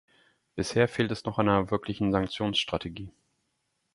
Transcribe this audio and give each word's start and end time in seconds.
Bisher 0.55 0.87
fehlt 0.87 1.11
es 1.11 1.25
noch 1.25 1.37
an 1.37 1.47
einer 1.47 1.69
wirklichen 1.69 2.11
Sanktionsstrategie. 2.11 3.11